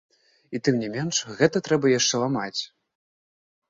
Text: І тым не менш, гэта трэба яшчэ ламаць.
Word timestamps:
І 0.57 0.61
тым 0.67 0.79
не 0.85 0.89
менш, 0.95 1.21
гэта 1.43 1.57
трэба 1.69 1.95
яшчэ 1.99 2.15
ламаць. 2.27 2.61